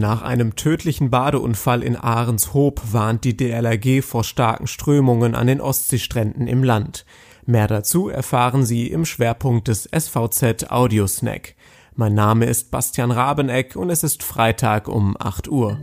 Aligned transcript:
Nach 0.00 0.22
einem 0.22 0.56
tödlichen 0.56 1.10
Badeunfall 1.10 1.82
in 1.82 1.94
Ahrenshoop 1.94 2.80
warnt 2.90 3.22
die 3.22 3.36
DLRG 3.36 4.02
vor 4.02 4.24
starken 4.24 4.66
Strömungen 4.66 5.34
an 5.34 5.46
den 5.46 5.60
Ostseestränden 5.60 6.46
im 6.46 6.64
Land. 6.64 7.04
Mehr 7.44 7.66
dazu 7.66 8.08
erfahren 8.08 8.64
Sie 8.64 8.86
im 8.86 9.04
Schwerpunkt 9.04 9.68
des 9.68 9.86
SVZ 9.94 10.70
Audiosnack. 10.70 11.54
Mein 11.96 12.14
Name 12.14 12.46
ist 12.46 12.70
Bastian 12.70 13.10
Rabeneck 13.10 13.76
und 13.76 13.90
es 13.90 14.02
ist 14.02 14.22
Freitag 14.22 14.88
um 14.88 15.18
8 15.18 15.48
Uhr. 15.48 15.78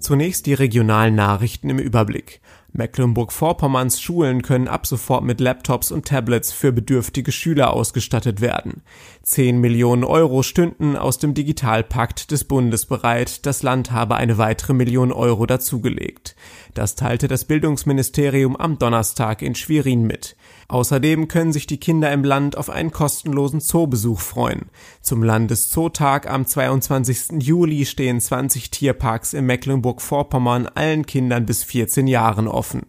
Zunächst 0.00 0.46
die 0.46 0.54
regionalen 0.54 1.14
Nachrichten 1.14 1.70
im 1.70 1.78
Überblick. 1.78 2.40
Mecklenburg-Vorpommerns 2.74 4.00
Schulen 4.00 4.42
können 4.42 4.66
ab 4.66 4.86
sofort 4.86 5.24
mit 5.24 5.40
Laptops 5.40 5.92
und 5.92 6.06
Tablets 6.06 6.52
für 6.52 6.72
bedürftige 6.72 7.30
Schüler 7.30 7.72
ausgestattet 7.72 8.40
werden. 8.40 8.82
Zehn 9.22 9.60
Millionen 9.60 10.04
Euro 10.04 10.42
stünden 10.42 10.96
aus 10.96 11.18
dem 11.18 11.34
Digitalpakt 11.34 12.30
des 12.30 12.44
Bundes 12.44 12.86
bereit. 12.86 13.44
Das 13.46 13.62
Land 13.62 13.92
habe 13.92 14.16
eine 14.16 14.38
weitere 14.38 14.72
Million 14.72 15.12
Euro 15.12 15.46
dazugelegt. 15.46 16.34
Das 16.74 16.94
teilte 16.94 17.28
das 17.28 17.44
Bildungsministerium 17.44 18.56
am 18.56 18.78
Donnerstag 18.78 19.42
in 19.42 19.54
Schwerin 19.54 20.02
mit. 20.02 20.36
Außerdem 20.68 21.28
können 21.28 21.52
sich 21.52 21.66
die 21.66 21.76
Kinder 21.76 22.10
im 22.12 22.24
Land 22.24 22.56
auf 22.56 22.70
einen 22.70 22.92
kostenlosen 22.92 23.60
Zoobesuch 23.60 24.20
freuen. 24.20 24.70
Zum 25.02 25.22
Landeszootag 25.22 26.30
am 26.30 26.46
22. 26.46 27.42
Juli 27.42 27.84
stehen 27.84 28.18
20 28.18 28.70
Tierparks 28.70 29.34
in 29.34 29.44
Mecklenburg-Vorpommern 29.44 30.66
allen 30.68 31.04
Kindern 31.04 31.44
bis 31.44 31.62
14 31.62 32.06
Jahren 32.06 32.48
offen. 32.62 32.86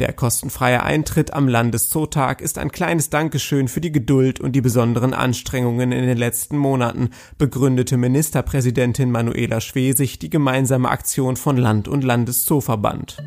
Der 0.00 0.12
kostenfreie 0.12 0.82
Eintritt 0.82 1.32
am 1.32 1.46
Landeszootag 1.46 2.40
ist 2.40 2.58
ein 2.58 2.72
kleines 2.72 3.10
Dankeschön 3.10 3.68
für 3.68 3.80
die 3.80 3.92
Geduld 3.92 4.40
und 4.40 4.50
die 4.50 4.60
besonderen 4.60 5.14
Anstrengungen 5.14 5.92
in 5.92 6.04
den 6.04 6.18
letzten 6.18 6.58
Monaten, 6.58 7.10
begründete 7.38 7.96
Ministerpräsidentin 7.96 9.12
Manuela 9.12 9.60
Schwesig 9.60 10.18
die 10.18 10.30
gemeinsame 10.30 10.88
Aktion 10.88 11.36
von 11.36 11.56
Land 11.56 11.86
und 11.86 12.02
Landeszooverband. 12.02 13.18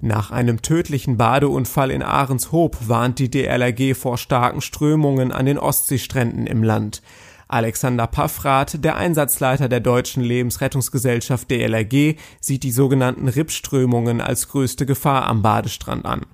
Nach 0.00 0.32
einem 0.32 0.62
tödlichen 0.62 1.16
Badeunfall 1.16 1.92
in 1.92 2.02
Ahrenshoop 2.02 2.88
warnt 2.88 3.20
die 3.20 3.30
DLRG 3.30 3.94
vor 3.94 4.18
starken 4.18 4.60
Strömungen 4.60 5.30
an 5.30 5.46
den 5.46 5.58
Ostseestränden 5.58 6.48
im 6.48 6.64
Land. 6.64 7.02
Alexander 7.48 8.06
Paffrath, 8.06 8.84
der 8.84 8.96
Einsatzleiter 8.96 9.70
der 9.70 9.80
Deutschen 9.80 10.22
Lebensrettungsgesellschaft 10.22 11.50
DLRG, 11.50 12.16
sieht 12.40 12.62
die 12.62 12.70
sogenannten 12.70 13.26
Rippströmungen 13.26 14.20
als 14.20 14.48
größte 14.48 14.84
Gefahr 14.84 15.26
am 15.26 15.40
Badestrand 15.40 16.04
an. 16.04 16.26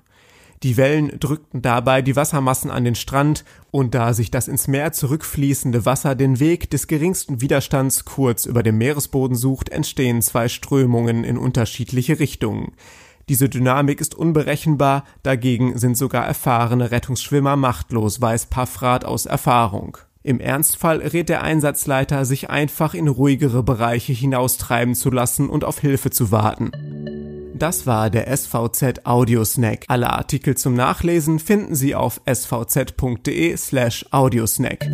Die 0.63 0.77
Wellen 0.77 1.19
drückten 1.19 1.61
dabei 1.61 2.01
die 2.01 2.15
Wassermassen 2.15 2.71
an 2.71 2.83
den 2.83 2.95
Strand 2.95 3.45
und 3.71 3.93
da 3.93 4.13
sich 4.13 4.31
das 4.31 4.47
ins 4.47 4.67
Meer 4.67 4.91
zurückfließende 4.91 5.85
Wasser 5.85 6.15
den 6.15 6.39
Weg 6.39 6.69
des 6.69 6.87
geringsten 6.87 7.39
Widerstands 7.39 8.03
kurz 8.03 8.45
über 8.45 8.63
dem 8.63 8.77
Meeresboden 8.77 9.37
sucht, 9.37 9.69
entstehen 9.69 10.21
zwei 10.21 10.49
Strömungen 10.49 11.23
in 11.23 11.37
unterschiedliche 11.37 12.19
Richtungen. 12.19 12.73
Diese 13.29 13.47
Dynamik 13.47 14.01
ist 14.01 14.15
unberechenbar, 14.15 15.05
dagegen 15.23 15.77
sind 15.77 15.97
sogar 15.97 16.25
erfahrene 16.25 16.91
Rettungsschwimmer 16.91 17.55
machtlos, 17.55 18.19
weiß 18.19 18.47
Paffrath 18.47 19.05
aus 19.05 19.25
Erfahrung. 19.25 19.97
Im 20.25 20.39
Ernstfall 20.39 21.01
rät 21.01 21.29
der 21.29 21.43
Einsatzleiter, 21.43 22.25
sich 22.25 22.49
einfach 22.49 22.95
in 22.95 23.07
ruhigere 23.07 23.61
Bereiche 23.61 24.11
hinaustreiben 24.11 24.95
zu 24.95 25.11
lassen 25.11 25.49
und 25.51 25.63
auf 25.63 25.77
Hilfe 25.77 26.09
zu 26.09 26.31
warten. 26.31 26.71
Das 27.53 27.85
war 27.85 28.09
der 28.09 28.35
SVZ 28.35 29.05
Audiosnack. 29.05 29.85
Alle 29.87 30.09
Artikel 30.09 30.57
zum 30.57 30.73
Nachlesen 30.73 31.37
finden 31.37 31.75
Sie 31.75 31.93
auf 31.93 32.21
svz.de 32.25 33.55
slash 33.55 34.07
Audiosnack. 34.09 34.89